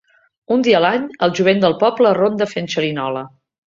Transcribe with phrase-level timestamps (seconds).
[0.55, 3.23] Un dia a l'any, el jovent del poble ronda fent xerinola.